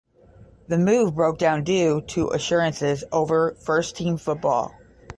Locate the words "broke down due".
1.13-2.01